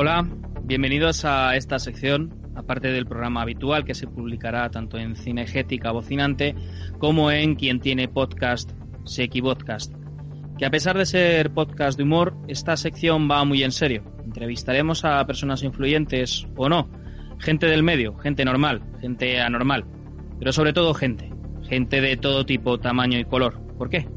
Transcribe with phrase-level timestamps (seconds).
[0.00, 0.28] Hola,
[0.62, 6.54] bienvenidos a esta sección, aparte del programa habitual que se publicará tanto en Cinegética Bocinante
[6.98, 8.70] como en quien tiene podcast,
[9.04, 9.92] Seki Podcast.
[10.56, 14.04] Que a pesar de ser podcast de humor, esta sección va muy en serio.
[14.24, 16.88] Entrevistaremos a personas influyentes o no,
[17.38, 19.84] gente del medio, gente normal, gente anormal,
[20.38, 21.32] pero sobre todo gente,
[21.68, 23.60] gente de todo tipo, tamaño y color.
[23.76, 24.08] ¿Por qué?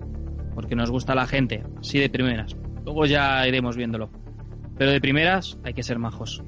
[0.56, 2.56] Porque nos gusta la gente, sí de primeras.
[2.84, 4.10] Luego ya iremos viéndolo.
[4.78, 6.44] Pero de primeras hay que ser majos.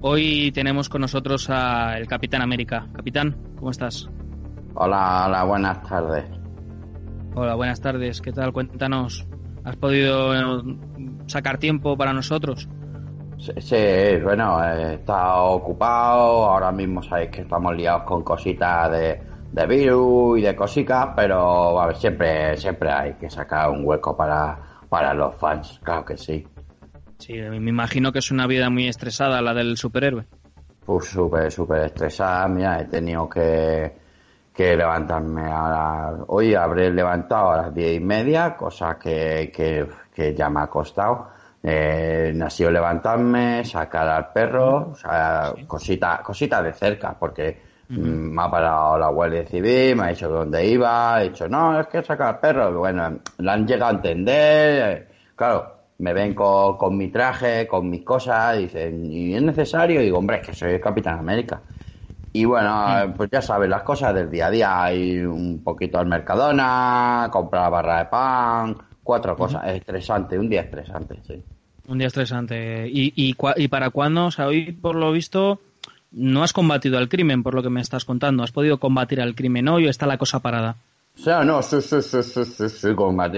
[0.00, 2.88] Hoy tenemos con nosotros al Capitán América.
[2.94, 4.08] Capitán, ¿cómo estás?
[4.74, 6.24] Hola, hola, buenas tardes.
[7.34, 8.20] Hola, buenas tardes.
[8.20, 8.52] ¿Qué tal?
[8.52, 9.26] Cuéntanos.
[9.64, 10.62] ¿Has podido
[11.26, 12.68] sacar tiempo para nosotros?
[13.58, 19.20] Sí, bueno, he estado ocupado, ahora mismo sabéis que estamos liados con cositas de,
[19.52, 24.16] de virus y de cositas, pero a ver, siempre, siempre hay que sacar un hueco
[24.16, 26.46] para, para los fans, claro que sí.
[27.18, 30.24] Sí, me imagino que es una vida muy estresada la del superhéroe.
[30.86, 33.92] Pues súper, súper estresada, mira, he tenido que,
[34.54, 40.34] que levantarme a Hoy habré levantado a las diez y media, cosa que, que, que
[40.34, 41.33] ya me ha costado
[41.66, 48.42] eh, nació levantarme, sacar al perro, o sea, cositas cosita de cerca, porque mm, me
[48.42, 52.02] ha parado la Guardia Civil, me ha dicho dónde iba, he dicho, no, es que
[52.02, 57.66] sacar al perro, bueno, la han llegado a entender, claro, me ven con, mi traje,
[57.66, 60.02] con mis cosas, dicen, ¿y es necesario?
[60.02, 61.62] Y digo, hombre, es que soy el Capitán América.
[62.30, 66.06] Y bueno, pues ya sabes, las cosas del día a día, hay un poquito al
[66.06, 71.42] Mercadona, comprar barra de pan, cuatro cosas, estresante, un día estresante, sí.
[71.86, 72.88] Un día estresante.
[72.88, 74.26] ¿Y, y, y para cuándo?
[74.26, 75.60] O sea, hoy, por lo visto,
[76.12, 78.42] no has combatido al crimen, por lo que me estás contando.
[78.42, 80.76] ¿Has podido combatir al crimen hoy o está la cosa parada?
[81.16, 82.88] O sea, no, sí, sí, sí, sí, sí, sí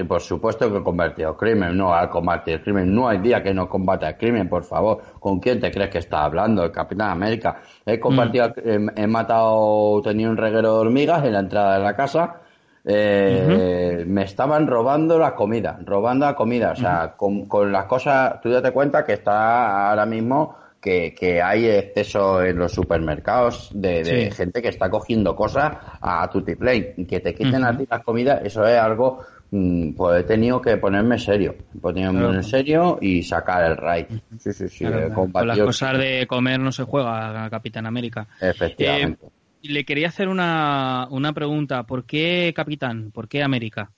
[0.09, 3.43] por supuesto que he combatido al crimen, no al combatir el crimen, no hay día
[3.43, 6.65] que no combate al crimen, por favor, ¿con quién te crees que está hablando?
[6.65, 7.61] El Capitán América.
[7.85, 8.89] He combatido, mm.
[8.97, 12.41] he, he, matado, tenía un reguero de hormigas en la entrada de la casa,
[12.89, 18.49] eh, me estaban robando la comida, robando la comida, o sea, con, las cosas, tú
[18.49, 24.63] date cuenta que está ahora mismo que, que hay exceso en los supermercados de, gente
[24.63, 28.65] que está cogiendo cosas a Play y que te quiten a ti las comidas, eso
[28.65, 29.19] es algo,
[29.51, 34.07] mm, pues he tenido que ponerme serio, ponerme en serio y sacar el raid.
[34.39, 34.85] Sí, sí, sí.
[35.13, 38.29] Con las cosas de comer no se juega, Capitán América.
[38.41, 39.27] Efectivamente.
[39.27, 41.85] Eh, le quería hacer una, una pregunta.
[41.85, 43.11] ¿Por qué Capitán?
[43.13, 43.93] ¿Por qué América?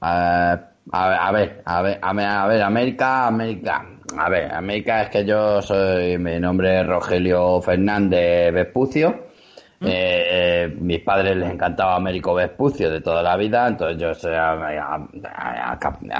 [0.00, 3.86] a, ver, a ver, a ver, América, América.
[4.16, 9.25] A ver, América es que yo soy, mi nombre es Rogelio Fernández Vespucio
[9.80, 14.56] eh, mis padres les encantaba Américo Vespucio de toda la vida, entonces yo soy a,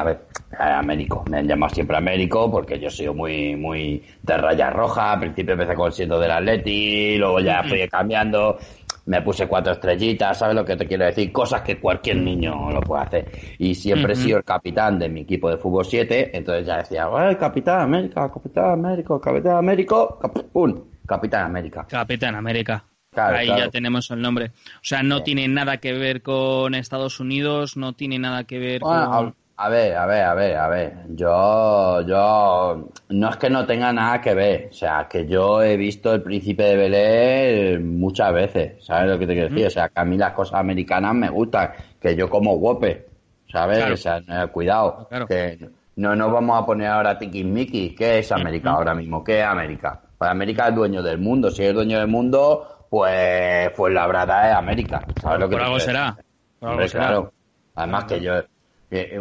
[0.04, 0.20] ver,
[0.58, 5.20] Américo, me han llamado siempre Américo porque yo soy muy muy de raya roja, al
[5.20, 8.58] principio empecé con siendo del Atleti, luego ya fui cambiando,
[9.06, 11.32] me puse cuatro estrellitas, ¿sabes lo que te quiero decir?
[11.32, 13.30] Cosas que cualquier niño lo puede hacer.
[13.58, 17.08] Y siempre he sido el capitán de mi equipo de fútbol 7, entonces ya decía,
[17.38, 20.18] Capitán América, Capitán Américo, Capitán Américo,
[20.52, 20.74] ¡pum!
[21.06, 21.86] Capitán América.
[21.88, 22.84] Capitán América.
[23.16, 24.52] Ahí ya tenemos el nombre.
[24.76, 28.80] O sea, no tiene nada que ver con Estados Unidos, no tiene nada que ver
[28.80, 29.34] con...
[29.58, 30.92] A ver, a ver, a ver, a ver.
[31.08, 34.68] Yo, yo, no es que no tenga nada que ver.
[34.70, 38.84] O sea, que yo he visto El Príncipe de Belé muchas veces.
[38.84, 39.66] ¿Sabes lo que te quiero decir?
[39.66, 41.70] O sea, que a mí las cosas americanas me gustan.
[41.98, 43.06] Que yo como guope.
[43.50, 43.90] ¿Sabes?
[43.90, 45.08] O sea, cuidado.
[45.26, 47.96] Que no nos vamos a poner ahora tiquismiquis.
[47.96, 49.24] ¿Qué es América ahora mismo?
[49.24, 50.02] ¿Qué es América?
[50.18, 51.50] Pues América es dueño del mundo.
[51.50, 55.08] Si es dueño del mundo, pues, pues la verdad es América.
[55.14, 56.16] ¿Sabes lo que por algo será.
[56.58, 57.32] Por algo Claro.
[57.74, 58.32] Además que yo,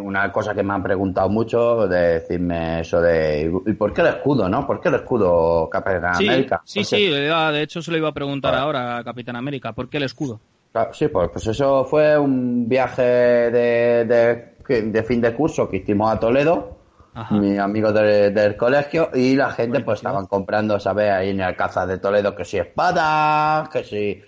[0.00, 4.06] una cosa que me han preguntado mucho de decirme eso de ¿y por qué el
[4.08, 4.66] escudo, no?
[4.66, 6.62] ¿Por qué el escudo Capitán América?
[6.64, 9.98] Sí, sí, de hecho se lo iba a preguntar ahora a Capitán América, ¿por qué
[9.98, 10.40] el escudo?
[10.92, 16.20] Sí, pues, pues eso fue un viaje de, de, fin de curso que hicimos a
[16.20, 16.75] Toledo
[17.30, 21.10] mis amigos del colegio, y la gente pues estaban comprando, ¿sabes?
[21.10, 24.22] Ahí en el Alcázar de Toledo, que si espada, que si...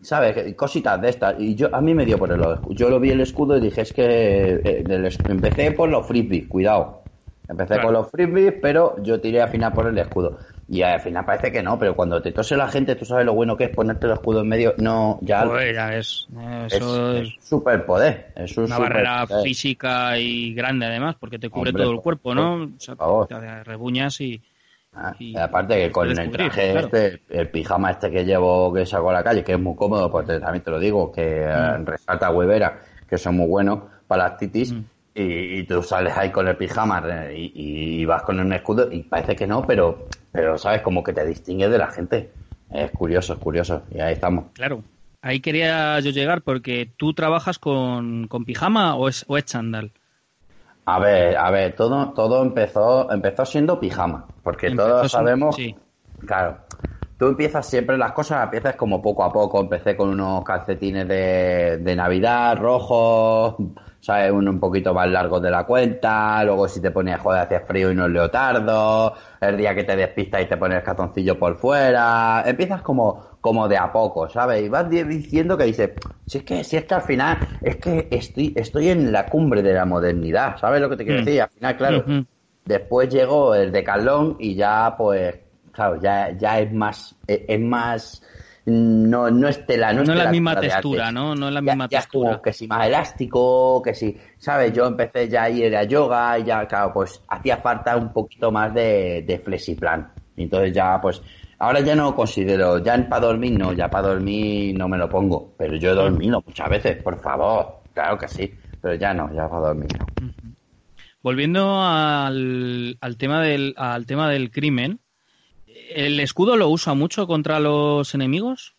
[0.00, 0.54] ¿Sabes?
[0.56, 1.36] Cositas de estas.
[1.38, 2.74] Y yo a mí me dio por el escudo.
[2.74, 7.02] Yo lo vi el escudo y dije, es que eh, empecé por los frisbees, cuidado.
[7.48, 10.38] Empecé con los frisbees, pero yo tiré al final por el escudo.
[10.68, 13.34] Y al final parece que no, pero cuando te tose la gente, tú sabes lo
[13.34, 14.74] bueno que es ponerte el escudo en medio.
[14.78, 15.44] No, ya.
[15.72, 16.28] Ya es.
[16.70, 18.32] Eso es, superpoder.
[18.36, 22.64] Es una barrera física y grande, además, porque te cubre todo el cuerpo, ¿no?
[22.64, 22.96] O sea,
[23.28, 24.18] te rebuñas
[24.94, 25.36] ah, y.
[25.36, 29.24] aparte que con el traje este, el pijama este que llevo que saco a la
[29.24, 31.84] calle, que es muy cómodo, pues también te lo digo, que eh, mm.
[31.84, 34.72] resalta huevera, que son muy buenos para las titis.
[34.72, 34.84] Mm.
[35.14, 37.02] Y, tú sales ahí con el pijama
[37.34, 37.52] y,
[38.00, 41.24] y, vas con un escudo y parece que no, pero pero sabes como que te
[41.26, 42.32] distingue de la gente.
[42.70, 43.82] Es curioso, es curioso.
[43.90, 44.46] Y ahí estamos.
[44.54, 44.82] Claro.
[45.20, 49.92] Ahí quería yo llegar porque tú trabajas con, pijama o es, o es chandal.
[50.84, 55.76] A ver, a ver, todo, todo empezó, empezó siendo pijama, porque todos sabemos, sí.
[56.26, 56.58] claro,
[57.18, 61.78] tú empiezas siempre las cosas, empiezas como poco a poco, empecé con unos calcetines de,
[61.78, 63.54] de Navidad, rojos,
[64.02, 64.32] ¿sabes?
[64.32, 67.92] Uno un poquito más largo de la cuenta, luego si te pones joder hace frío
[67.92, 71.56] y no es leotardo, el día que te despistas y te pones el catoncillo por
[71.56, 74.64] fuera, empiezas como, como de a poco, ¿sabes?
[74.64, 75.90] Y vas diciendo que dices,
[76.26, 79.62] si es que, si es que al final, es que estoy, estoy en la cumbre
[79.62, 81.24] de la modernidad, ¿sabes lo que te quiero mm.
[81.24, 81.42] decir?
[81.42, 82.04] Al final, claro,
[82.64, 85.36] después llegó el de Calón y ya pues,
[85.70, 88.20] claro, ya, ya es más, es más,
[88.64, 91.34] no, no es tela, no, es, la misma textura, ¿no?
[91.34, 92.40] No es la misma textura.
[92.42, 94.72] que si más elástico, que si, ¿sabes?
[94.72, 98.52] Yo empecé ya a ir a yoga y ya, claro, pues hacía falta un poquito
[98.52, 100.12] más de, de flexiplan.
[100.36, 101.20] Entonces ya, pues,
[101.58, 105.54] ahora ya no considero, ya para dormir no, ya para dormir no me lo pongo,
[105.58, 109.48] pero yo he dormido muchas veces, por favor, claro que sí, pero ya no, ya
[109.48, 110.06] para dormir no.
[111.20, 115.00] Volviendo al, al, tema del, al tema del crimen,
[115.94, 118.74] ¿El escudo lo usa mucho contra los enemigos?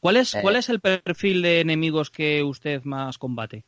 [0.00, 0.58] ¿Cuál es, ¿Cuál eh.
[0.58, 3.64] es el perfil de enemigos que usted más combate?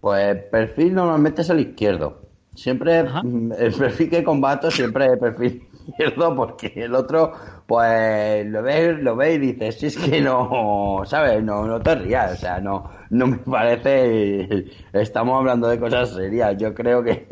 [0.00, 2.22] Pues el perfil normalmente es el izquierdo.
[2.54, 7.32] Siempre el perfil que combato siempre es el perfil izquierdo porque el otro
[7.66, 11.94] pues lo ves lo ve y dices si es que no sabes no no te
[11.94, 17.26] rías o sea no no me parece estamos hablando de cosas serias yo creo que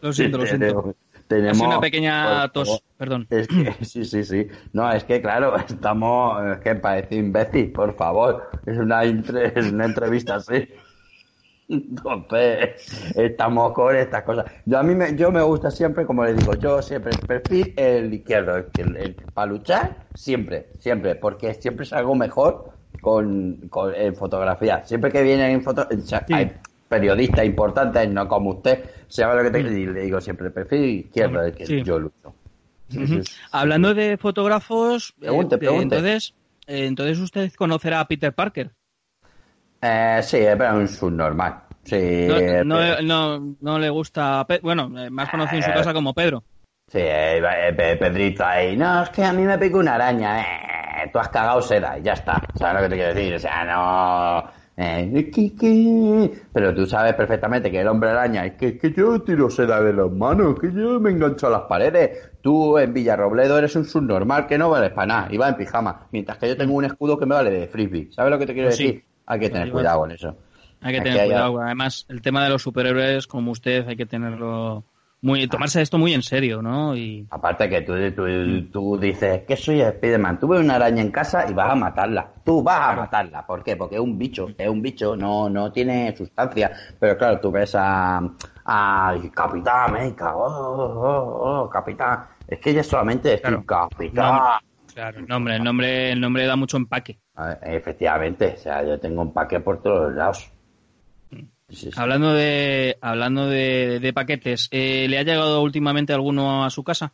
[0.00, 0.94] lo siento lo siento
[1.30, 3.28] tenemos una pequeña tos, perdón.
[3.82, 4.48] sí, sí, sí.
[4.72, 8.50] No, es que claro, estamos, es que parece imbécil, por favor.
[8.66, 10.68] Es una, una entrevista así.
[11.68, 14.46] Entonces, estamos con estas cosas.
[14.66, 17.74] Yo a mí me, yo me gusta siempre, como le digo, yo siempre el perfil
[17.76, 24.82] el izquierdo, el, para luchar, siempre, siempre, porque siempre salgo mejor con, con en fotografía.
[24.84, 25.86] Siempre que vienen en foto,
[26.32, 26.56] hay
[26.90, 31.40] periodistas importantes, no como usted, sabe lo que te y le digo siempre, perfil izquierdo,
[31.40, 32.34] el que yo lucho.
[33.52, 36.34] Hablando de fotógrafos, eh, entonces,
[36.66, 38.72] eh, entonces usted conocerá a Peter Parker.
[39.80, 41.62] Eh, sí, pero es un subnormal.
[41.84, 42.26] Sí,
[42.64, 46.42] no, no, no, le gusta, bueno, más conocido en su casa como Pedro.
[46.88, 50.44] Sí, Pedrito ahí, no, es que a mí me picó una araña,
[51.12, 53.34] tú has cagado seda y ya está, ¿sabes lo que te quiero decir?
[53.34, 58.90] O sea, no, eh, pero tú sabes perfectamente que el hombre araña es que, que
[58.92, 62.30] yo tiro seda de las manos, que yo me engancho a las paredes.
[62.40, 66.06] Tú en Villarrobledo eres un subnormal que no vales para nada y va en pijama.
[66.12, 68.08] Mientras que yo tengo un escudo que me vale de frisbee.
[68.10, 69.04] ¿Sabes lo que te quiero decir?
[69.26, 70.36] Hay que tener cuidado con eso.
[70.80, 71.60] Hay que tener cuidado.
[71.60, 74.84] Además, el tema de los superhéroes, como usted, hay que tenerlo
[75.22, 76.96] muy tomarse esto muy en serio, ¿no?
[76.96, 77.26] Y...
[77.30, 77.94] Aparte que tú,
[78.72, 82.32] tú, dices que soy Spiderman, tuve una araña en casa y vas a matarla.
[82.44, 83.46] Tú vas a matarla.
[83.46, 83.76] ¿Por qué?
[83.76, 86.70] Porque es un bicho, es un bicho, no, no tiene sustancia.
[86.98, 88.20] Pero claro, tú ves a,
[88.64, 92.24] a Capitán América, oh, oh, oh, oh, Capitán.
[92.48, 94.40] Es que ella solamente es un Capitán.
[94.94, 97.20] claro, el nombre, el nombre, el nombre da mucho empaque.
[97.62, 100.52] Efectivamente, o sea, yo tengo empaque por todos lados.
[101.96, 107.12] Hablando de hablando de, paquetes, eh, ¿le ha llegado últimamente alguno a su casa?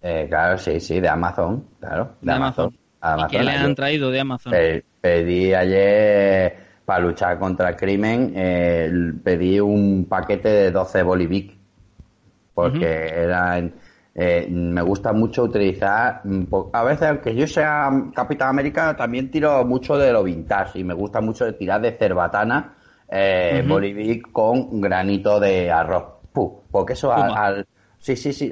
[0.00, 2.16] Eh, claro, sí, sí, de Amazon, claro.
[2.20, 2.76] De, Amazon.
[3.30, 4.52] qué le han traído de Amazon?
[5.00, 8.90] pedí ayer, para luchar contra el crimen, eh,
[9.22, 11.56] pedí un paquete de 12 Bolivic,
[12.54, 13.74] porque eran...
[14.14, 16.22] me gusta mucho utilizar,
[16.72, 20.94] a veces aunque yo sea Capitán América, también tiro mucho de lo vintage y me
[20.94, 22.74] gusta mucho tirar de cerbatana
[23.10, 26.04] eh, Bolivic con granito de arroz.
[26.70, 27.66] porque eso al,
[28.00, 28.50] Sí, sí, sí.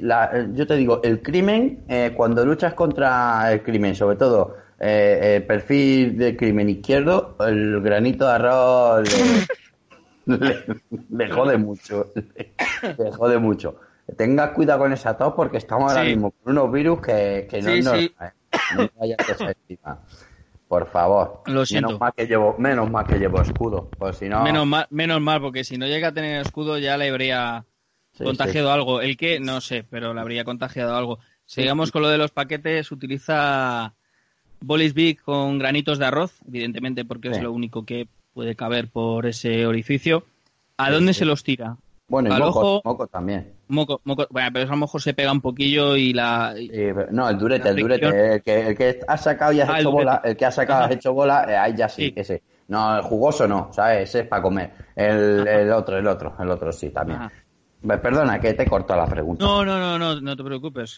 [0.53, 5.43] yo te digo, el crimen, eh, cuando luchas contra el crimen, sobre todo eh, el
[5.43, 9.09] perfil del crimen izquierdo, el granito de arroz
[10.27, 12.11] le, jode mucho.
[12.15, 13.79] Le, jode mucho.
[14.15, 17.71] tenga cuidado con esa tos porque estamos ahora mismo con unos virus que, que no,
[17.71, 18.13] Sí, no, sí.
[18.77, 19.99] no vaya a ser encima.
[20.69, 21.41] Por favor.
[21.47, 21.87] Lo siento.
[21.89, 23.89] Menos mal que llevo, menos mal que llevo escudo.
[23.97, 24.43] Pues si no.
[24.43, 27.65] Menos mal, menos mal, porque si no llega a tener escudo ya le habría
[28.13, 29.01] Sí, contagiado algo.
[29.01, 31.19] El que, no sé, pero le habría contagiado algo.
[31.45, 32.91] Sigamos con lo de los paquetes.
[32.91, 33.93] Utiliza
[34.61, 37.41] Bolis Big con granitos de arroz, evidentemente porque es Sí.
[37.43, 40.23] lo único que puede caber por ese orificio.
[40.77, 41.19] ¿A Sí, dónde sí.
[41.19, 41.77] se los tira?
[42.07, 43.53] Bueno, y moco, ojo- moco también.
[43.69, 44.25] Moco, moco.
[44.31, 46.55] Bueno, pero eso a lo mejor se pega un poquillo y la.
[46.57, 48.33] y- Sí, pero- no, el durete, el durete.
[48.35, 50.79] El que, el que has sacado y has Ah, hecho bola, el que has sacado
[50.79, 50.93] y has Ajá.
[50.95, 52.13] hecho bola, eh, ahí ya sí, Sí.
[52.15, 52.41] ese.
[52.67, 54.09] No, el jugoso no, ¿sabes?
[54.09, 54.71] Ese es para comer.
[54.95, 57.19] El, el otro, el otro, el otro sí también.
[57.21, 57.31] Ajá.
[58.01, 59.43] Perdona, que te he cortado la pregunta.
[59.45, 60.97] No, no, no, no, no te preocupes.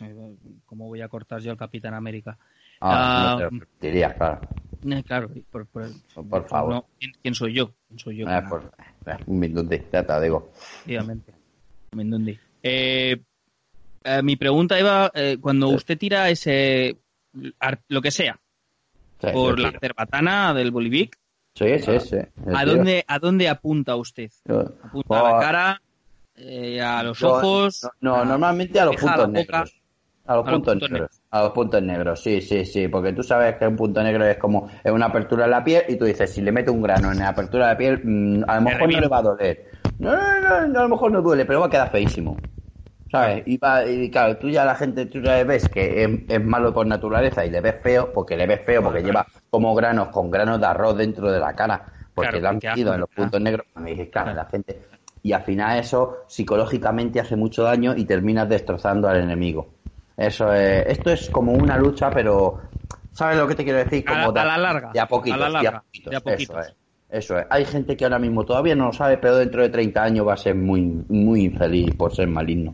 [0.65, 2.37] ¿Cómo voy a cortar yo al Capitán América?
[2.79, 4.41] Ah, Ah, no te lo permitiría, claro.
[4.89, 5.89] Eh, claro, por, por,
[6.27, 6.73] Por favor.
[6.73, 7.71] no, ¿quién, quién soy yo?
[7.87, 8.27] ¿Quién soy yo?
[8.27, 8.71] Eh, por-
[9.27, 10.51] un minuto, ya te lo digo.
[10.55, 11.33] Efectivamente.
[11.91, 12.39] Mendundi.
[12.63, 13.17] Eh,
[14.03, 15.75] eh, mi pregunta iba, eh, cuando Sí.
[15.75, 16.97] usted tira ese,
[17.87, 18.39] lo que sea,
[19.19, 21.17] Sí, por la cerbatana del Bolivic,
[21.53, 22.17] Sí, sí, sí.
[22.53, 24.31] ¿a dónde, ¿a dónde apunta usted?
[24.47, 25.81] ¿Apunta a la cara,
[26.35, 27.81] eh, a los yo- ojos?
[27.99, 29.75] No, no, a- normalmente a los puntos negros.
[30.25, 31.21] A los A puntos puntos negros.
[31.29, 32.87] A los puntos negros, sí, sí, sí.
[32.87, 35.83] Porque tú sabes que un punto negro es como es una apertura en la piel
[35.89, 38.43] y tú dices, si le meto un grano en la apertura de la piel, mm,
[38.47, 39.71] a lo mejor no le va a doler.
[39.97, 42.39] No, no, no, no, a lo mejor no duele, pero va a quedar feísimo.
[43.11, 43.43] ¿Sabes?
[43.45, 46.73] Y, va, y claro, tú ya la gente, tú ya ves que es, es malo
[46.73, 50.31] por naturaleza y le ves feo, porque le ves feo, porque lleva como granos, con
[50.31, 53.41] granos de arroz dentro de la cara, porque Claro, le han metido en los puntos
[53.41, 53.67] negros.
[53.75, 54.81] Me dices, claro, la gente.
[55.23, 59.67] Y al final eso psicológicamente hace mucho daño y terminas destrozando al enemigo.
[60.15, 62.59] Eso es, esto es como una lucha, pero
[63.11, 64.05] ¿sabes lo que te quiero decir?
[64.07, 66.11] A la- Como a la larga, De a poquitos, a la de a larga, poquitos.
[66.11, 66.57] de a poquitos.
[66.57, 66.75] Eso es.
[67.09, 67.45] Eso es.
[67.49, 70.33] Hay gente que ahora mismo todavía no lo sabe, pero dentro de 30 años va
[70.33, 72.73] a ser muy, muy infeliz por ser maligno.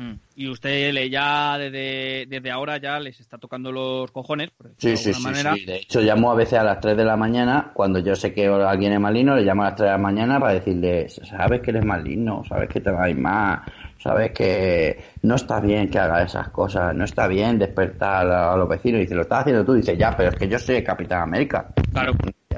[0.00, 0.14] Mm.
[0.34, 4.92] Y usted le ya desde, desde ahora ya les está tocando los cojones, por Sí,
[4.92, 5.52] de sí, sí, manera.
[5.52, 5.66] sí.
[5.66, 8.46] De hecho, llamo a veces a las 3 de la mañana, cuando yo sé que
[8.46, 11.70] alguien es maligno, le llamo a las 3 de la mañana para decirle, sabes que
[11.72, 13.60] eres maligno, sabes que te va a ir mal,
[14.02, 18.70] sabes que no está bien que haga esas cosas, no está bien despertar a, los
[18.70, 19.00] vecinos.
[19.00, 19.74] Y dice, lo estás haciendo tú.
[19.74, 21.74] dice, ya, pero es que yo soy Capitán América.
[21.92, 22.14] Claro,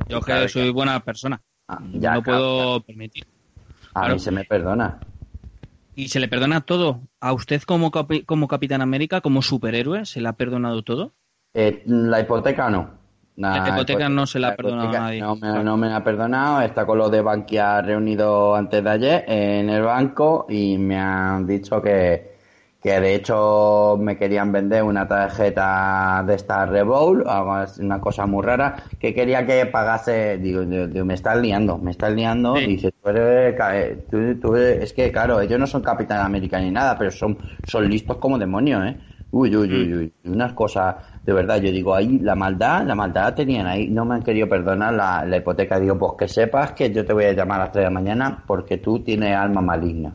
[0.09, 1.41] yo que soy buena persona.
[1.67, 3.25] Ah, ya, no puedo permitir.
[3.95, 4.15] A claro.
[4.15, 5.01] mí se me perdona.
[5.95, 7.03] Y se le perdona todo.
[7.21, 11.13] ¿A usted como, capi- como Capitán América, como superhéroe, se le ha perdonado todo?
[11.55, 13.03] Eh, la hipoteca no.
[13.37, 15.21] La hipoteca no se la ha perdonado a nadie.
[15.21, 16.61] No me, no me la ha perdonado.
[16.63, 21.47] Está con los de Bankia reunido antes de ayer en el banco y me han
[21.47, 22.32] dicho que,
[22.83, 27.25] que de hecho me querían vender una tarjeta de esta Revolt,
[27.81, 30.39] una cosa muy rara, que quería que pagase.
[30.39, 32.57] Digo, digo, me estás liando, me estás liando.
[32.57, 32.65] Sí.
[32.65, 36.21] Y dice, tú eres, eh, tú- tú eres- es que claro, ellos no son Capitán
[36.21, 38.97] América ni nada, pero son, son listos como demonios, ¿eh?
[39.31, 40.13] Uy, uy, uy, uy.
[40.25, 43.89] Unas cosas, de verdad, yo digo, ahí la maldad, la maldad la tenían ahí.
[43.89, 45.79] No me han querido perdonar la, la hipoteca.
[45.81, 47.91] Digo, pues que sepas que yo te voy a llamar a las 3 de la
[47.91, 50.13] mañana porque tú tienes alma maligna.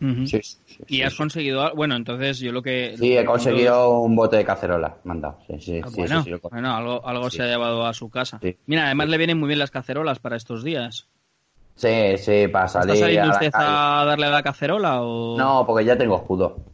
[0.00, 0.26] Ujú.
[0.26, 1.74] Sí, sí, sí, Y has conseguido.
[1.74, 2.90] Bueno, entonces yo lo que.
[2.92, 5.38] lo Sí, que he conseguido un bote de cacerola, mandado.
[5.46, 8.40] Sí, sí, Ah, sí, bueno, bueno, algo, algo se ha llevado a su casa.
[8.66, 11.08] Mira, además le vienen muy bien las cacerolas para estos días.
[11.76, 12.90] Sí, sí, para salir.
[12.94, 15.38] ¿Está saliendo a usted a darle a la cacerola o.?
[15.38, 16.64] No, porque ya tengo escudo.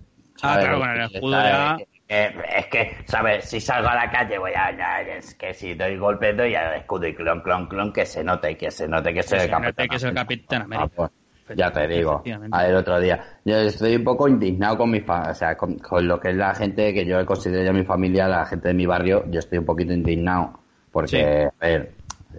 [0.43, 3.45] Ah, claro, con el escudo ya- es que, ¿sabes?
[3.47, 4.77] Si salgo a la calle voy a...
[4.77, 8.23] ya, es que si doy golpe doy al escudo y clon, clon, clon, que se
[8.23, 10.85] note, que se note que soy el Capitán que es el Capitán América.
[10.95, 11.11] Ah, pues,
[11.57, 13.21] ya te digo, a ver, otro día.
[13.45, 16.37] Yo estoy un poco indignado con mi fa o sea, con, con lo que es
[16.37, 19.65] la gente que yo considero mi familia, la gente de mi barrio, yo estoy un
[19.65, 20.59] poquito indignado.
[20.91, 21.57] Porque, Sí.
[21.61, 21.93] a ver,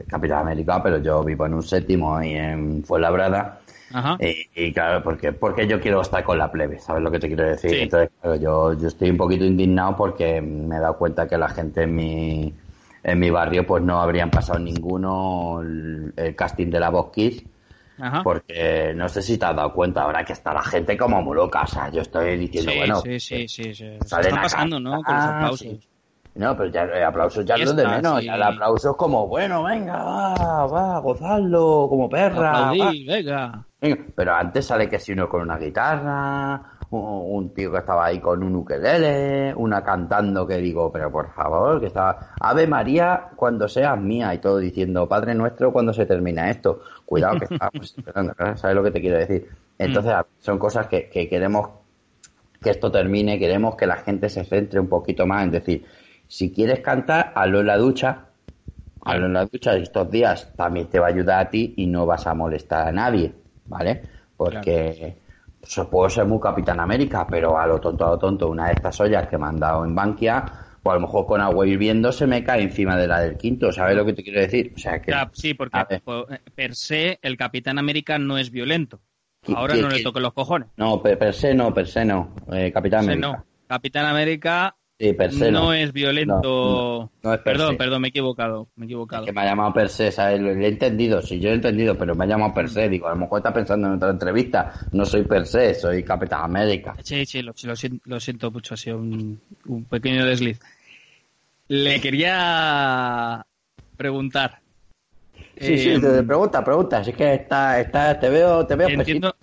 [0.07, 3.59] Capitán América, pero yo vivo en un séptimo y en Fuenlabrada.
[3.93, 4.17] Ajá.
[4.19, 7.27] Y, y claro, porque, porque yo quiero estar con la plebe, ¿sabes lo que te
[7.27, 7.69] quiero decir?
[7.71, 7.79] Sí.
[7.81, 11.47] Entonces, claro, yo, yo estoy un poquito indignado porque me he dado cuenta que la
[11.49, 12.53] gente en mi,
[13.03, 17.43] en mi barrio pues no habrían pasado ninguno el, el casting de la Voz Kids,
[17.99, 18.23] Ajá.
[18.23, 21.35] porque no sé si te has dado cuenta ahora que está la gente como muy
[21.35, 23.97] loca, o sea, yo estoy diciendo, sí, bueno, sí, sí, sí, sí.
[24.01, 25.01] Se salen está pasando, ¿no?
[25.03, 25.59] Con los aplausos.
[25.59, 25.79] sí.
[26.35, 28.19] No, pero ya el aplauso ya es lo de menos.
[28.19, 28.25] sí.
[28.25, 32.51] Ya el aplauso es como, bueno, venga, va, va, gozadlo, como perra.
[32.51, 32.69] va.
[32.69, 33.63] Aplaudí, venga.
[33.79, 36.59] Venga, Pero antes sale que si uno con una guitarra,
[36.99, 41.79] un, tío que estaba ahí con un ukelele, una cantando que digo, pero por favor,
[41.79, 46.49] que estaba Ave María cuando seas mía y todo diciendo Padre Nuestro cuando se termina
[46.49, 46.81] esto.
[47.05, 49.47] Cuidado que estamos esperando, ¿sabes lo que te quiero decir?
[49.77, 51.69] Entonces son cosas que, que queremos
[52.61, 55.85] que esto termine, queremos que la gente se centre un poquito más en decir,
[56.27, 58.25] si quieres cantar, hazlo en la ducha,
[59.03, 62.05] hazlo en la ducha estos días también te va a ayudar a ti y no
[62.05, 63.33] vas a molestar a nadie,
[63.65, 64.01] ¿vale?
[64.35, 65.17] Porque,
[65.63, 68.73] pues, puedo ser muy Capitán América, pero a lo tonto, a lo tonto, una de
[68.73, 70.43] estas ollas que me han dado en Bankia,
[70.81, 73.71] pues a lo mejor con agua hirviendo se me cae encima de la del quinto,
[73.71, 74.73] ¿sabes lo que te quiero decir?
[74.75, 75.13] O sea que...
[75.31, 76.01] sí, porque
[76.53, 78.99] per se el Capitán América no es violento.
[79.55, 80.69] Ahora no le toquen los cojones.
[80.77, 83.27] No, per, se no, per se no, eh, Capitán América.
[83.27, 83.45] No.
[83.67, 84.75] Capitán América
[85.51, 87.11] no, es violento.
[87.43, 88.69] perdón, perdón, me he equivocado.
[88.75, 89.25] Me he equivocado.
[89.25, 90.39] que me ha llamado per se, ¿sabes?
[90.39, 92.87] Lo, he entendido, sí, yo he entendido, pero me ha llamado per se.
[92.87, 94.73] Digo, a lo mejor está pensando en otra entrevista.
[94.91, 96.95] No soy per se, soy Capitán América.
[97.03, 97.53] Sí, sí, lo,
[98.19, 99.41] siento, mucho, ha sido un,
[99.89, 100.59] pequeño desliz.
[101.67, 103.45] Le quería
[103.97, 104.59] preguntar.
[105.57, 106.99] Sí, sí, te, pregunta, pregunta.
[106.99, 108.89] Así que está, está, te veo, te veo.
[108.89, 109.35] Entiendo,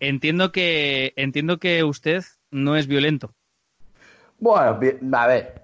[0.00, 3.34] entiendo que, entiendo que usted no es violento.
[4.42, 4.76] Bueno,
[5.12, 5.54] a ver,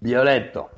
[0.00, 0.70] violento.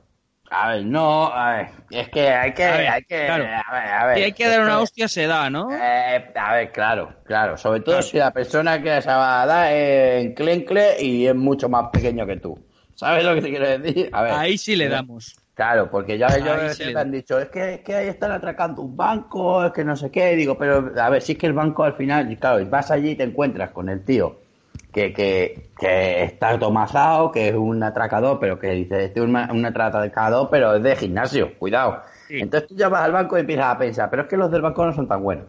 [0.51, 4.17] A ver, no, a ver, es que hay que, hay que, a ver, a ver.
[4.17, 5.69] Si hay que dar una hostia, se da, ¿no?
[5.71, 7.57] Eh, a ver, claro, claro.
[7.57, 11.69] Sobre todo si la persona que se va a dar es enclencle y es mucho
[11.69, 12.59] más pequeño que tú.
[12.97, 14.11] ¿Sabes lo que te quiero decir?
[14.13, 14.33] A ver.
[14.33, 15.37] Ahí sí le damos.
[15.55, 18.97] Claro, porque ya ellos me han dicho, es que, es que ahí están atracando un
[18.97, 20.35] banco, es que no sé qué.
[20.35, 23.15] Digo, pero a ver, si es que el banco al final, claro, vas allí y
[23.15, 24.48] te encuentras con el tío
[24.93, 29.37] que, que, que está tomazado, que es un atracador, pero que dice, este es un,
[29.37, 32.03] atracador, pero es de gimnasio, cuidado.
[32.29, 34.63] Entonces tú ya vas al banco y empiezas a pensar, pero es que los del
[34.63, 35.47] banco no son tan buenos.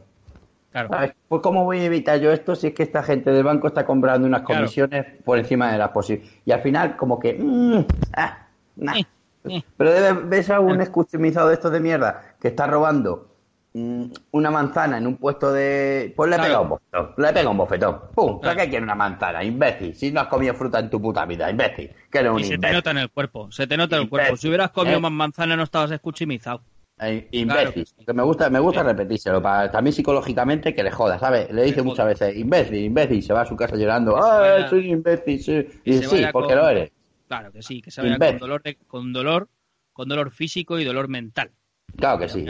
[0.72, 0.90] Claro.
[1.28, 3.86] Pues cómo voy a evitar yo esto si es que esta gente del banco está
[3.86, 6.30] comprando unas comisiones por encima de las posibles.
[6.46, 7.34] Y al final como que...
[7.34, 8.38] Mm, ah,
[9.78, 13.29] Pero ves a un escuchimizado de estos de mierda que está robando
[13.74, 16.12] una manzana en un puesto de.
[16.16, 17.14] Pues le pega un bofetón.
[17.18, 18.00] Le pega un bofetón.
[18.16, 18.42] ¡Pum!
[18.42, 19.44] ¿Para qué quieres una manzana?
[19.44, 19.94] Imbécil.
[19.96, 21.92] Si no has comido fruta en tu puta vida, imbécil.
[22.12, 23.52] Que y se te nota en el cuerpo.
[23.52, 24.36] Se te nota en el cuerpo.
[24.38, 25.02] Si hubieras comido ¿Eh?
[25.02, 26.62] más manzana, no estabas escuchimizado.
[27.02, 27.88] Eh, imbécil.
[28.14, 29.42] me gusta, me gusta repetírselo.
[29.42, 31.52] Para, también psicológicamente que le joda, ¿sabes?
[31.52, 33.22] Le dice muchas veces, imbécil, imbécil.
[33.22, 34.18] Se va a su casa llorando.
[34.18, 35.42] ¡Ah, soy imbécil!
[35.42, 36.92] Sí, y sí porque lo eres.
[37.28, 39.50] Claro que sí, que se vaya con dolor, con dolor,
[39.94, 41.52] con dolor físico y dolor mental.
[42.00, 42.46] Claro que sí,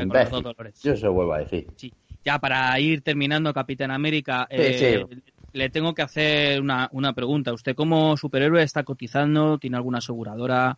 [0.84, 1.70] Yo se lo vuelvo a decir.
[1.76, 1.94] Sí.
[2.24, 5.06] Ya para ir terminando, Capitán América, eh,
[5.54, 7.54] le tengo que hacer una, una pregunta.
[7.54, 9.58] ¿Usted como superhéroe está cotizando?
[9.58, 10.78] ¿Tiene alguna aseguradora?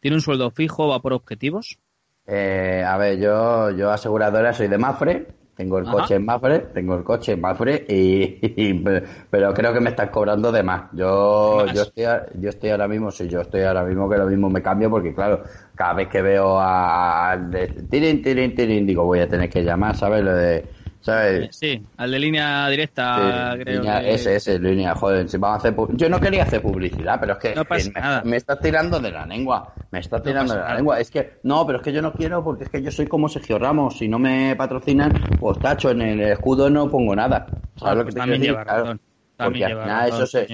[0.00, 0.88] ¿Tiene un sueldo fijo?
[0.88, 1.78] ¿Va por objetivos?
[2.26, 6.94] Eh, a ver, yo, yo aseguradora soy de Mafre, tengo el coche en Mafre, tengo
[6.94, 8.74] el coche en Mafre, y,
[9.30, 10.90] pero creo que me están cobrando de más.
[10.92, 14.48] Yo, yo estoy, yo estoy ahora mismo, sí, yo estoy ahora mismo que lo mismo
[14.50, 15.42] me cambio porque claro,
[15.74, 19.94] cada vez que veo a, de tirin, tirin, tirin, digo, voy a tener que llamar,
[19.94, 20.24] ¿sabes?
[20.24, 20.66] Lo de,
[21.02, 21.54] ¿sabes?
[21.54, 23.80] Sí, al de línea directa, creo.
[23.80, 27.34] Línea, Ese, ese, línea, joder, si vamos a hacer yo no quería hacer publicidad, pero
[27.34, 31.00] es que, me, me, está tirando de la lengua, me está tirando de la lengua.
[31.00, 33.28] Es que, no, pero es que yo no quiero porque es que yo soy como
[33.28, 37.46] Sergio Ramos, si no me patrocinan, pues tacho, en el escudo no pongo nada.
[37.76, 38.54] ¿Sabes lo que te quiero decir?
[38.54, 38.98] Claro,
[39.36, 40.46] porque al final eso, se,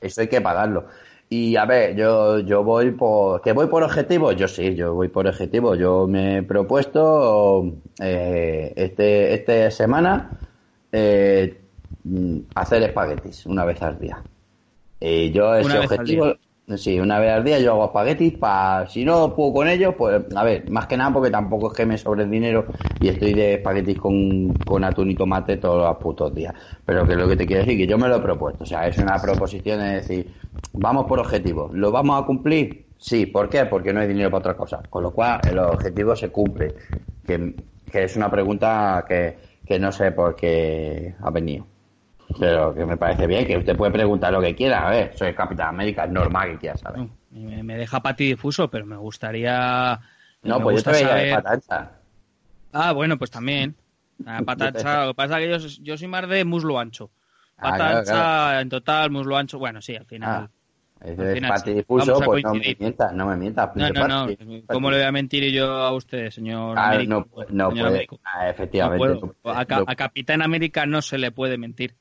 [0.00, 0.86] eso hay que pagarlo.
[1.32, 3.40] Y a ver, yo, yo voy por.
[3.40, 4.32] ¿Que voy por objetivo?
[4.32, 5.76] Yo sí, yo voy por objetivo.
[5.76, 10.32] Yo me he propuesto eh, este, esta semana
[10.90, 11.56] eh,
[12.56, 14.20] hacer espaguetis una vez al día.
[14.98, 16.34] Y yo ese objetivo.
[16.76, 18.34] Sí, una vez al día yo hago espaguetis
[18.88, 21.86] si no puedo con ellos, pues a ver, más que nada porque tampoco es que
[21.86, 25.96] me sobre el dinero y estoy de espaguetis con, con atún y tomate todos los
[25.96, 26.54] putos días.
[26.84, 28.86] Pero que lo que te quiero decir, que yo me lo he propuesto, o sea,
[28.86, 30.32] es una proposición de decir,
[30.74, 32.92] vamos por objetivos, ¿lo vamos a cumplir?
[32.98, 33.64] Sí, ¿por qué?
[33.66, 34.84] Porque no hay dinero para otra cosa.
[34.90, 36.74] Con lo cual, el objetivo se cumple,
[37.24, 41.66] que, que es una pregunta que, que no sé por qué ha venido.
[42.38, 44.86] Pero que me parece bien, que usted puede preguntar lo que quiera.
[44.86, 47.08] A ver, soy Capitán América, es normal que quiera saber.
[47.30, 49.98] Me, me deja difuso, pero me gustaría.
[50.42, 51.34] No, pues yo te saber...
[51.34, 51.90] patacha.
[52.72, 53.74] Ah, bueno, pues también.
[54.44, 57.10] patacha, lo que pasa es que yo, yo soy más de muslo ancho.
[57.56, 59.58] Ah, patacha, en total, muslo ancho.
[59.58, 60.48] Bueno, sí, al final.
[60.48, 60.50] Ah.
[61.02, 63.74] Es de difuso, pues no me mientas, no me mientas.
[63.74, 64.26] No, no, no.
[64.66, 68.06] ¿Cómo le voy a mentir yo a usted, señor ah, No, no puede.
[68.22, 69.26] Ah, efectivamente.
[69.44, 71.94] a, a, Capitán América no se le puede mentir.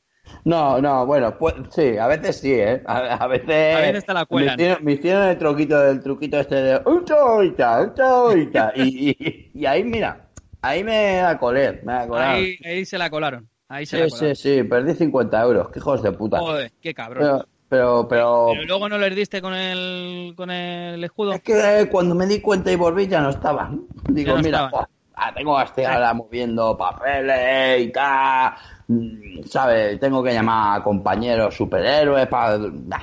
[0.46, 2.82] No, no, bueno, pues, sí, a veces sí, ¿eh?
[2.86, 3.76] A, veces...
[3.76, 4.58] A veces te la cuelan.
[4.82, 6.82] Me hicieron, el truquito, del truquito este de...
[6.86, 8.72] ¡Un chavita, un chavita!
[8.76, 10.28] y, y, y, ahí, mira,
[10.62, 13.50] ahí me la colé, me la Ahí, ahí se la colaron.
[13.68, 14.36] Ahí se sí, la colaron.
[14.36, 16.40] sí, sí, perdí 50 euros, qué hijos de puta.
[16.40, 17.46] Joder, qué cabrón.
[17.70, 18.66] Pero, pero, pero...
[18.66, 21.34] luego no les diste con el, con el escudo.
[21.34, 23.86] Es que cuando me di cuenta y volví ya no estaban.
[24.10, 24.72] Digo, mira,
[25.20, 28.54] ah, tengo a este ahora moviendo papeles y tal
[28.90, 30.00] Mm, ¿sabes?
[30.00, 32.58] Tengo que llamar a compañeros superhéroes para...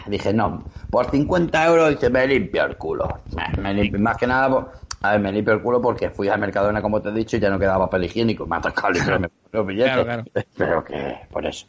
[0.09, 3.21] dije, no, por 50 euros y se me limpio el culo.
[3.57, 4.67] Me, limpio, más que nada,
[5.03, 7.41] a ver, me limpio el culo porque fui al Mercadona, como te he dicho, y
[7.41, 8.47] ya no quedaba papel higiénico.
[8.47, 10.25] Me ha el los billetes.
[10.59, 11.69] Pero que, por eso.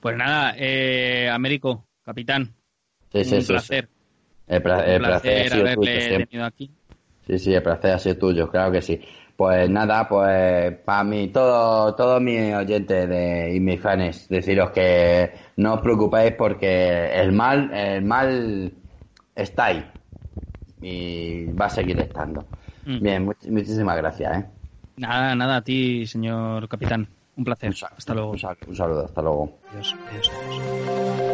[0.00, 2.54] Pues nada, eh, Américo, capitán.
[3.10, 3.88] Sí, sí, un sí, placer.
[4.46, 6.70] El, pla- el un placer placer haberle tenido aquí.
[7.26, 9.00] Sí, sí, el placer ha sido tuyo, claro que sí.
[9.36, 15.32] Pues nada, pues para mí, todo, todos mis oyentes de, y mis fans, deciros que
[15.56, 18.72] no os preocupéis porque el mal, el mal
[19.34, 19.84] está ahí
[20.80, 22.46] y va a seguir estando.
[22.84, 23.00] Mm.
[23.02, 24.46] Bien, much- muchísimas gracias, ¿eh?
[24.96, 27.08] Nada, nada, a ti, señor capitán.
[27.36, 27.70] Un placer.
[27.70, 28.30] Un Hasta luego.
[28.32, 29.58] Un, sal- un saludo, hasta luego.
[29.72, 31.33] Adiós, adiós, adiós.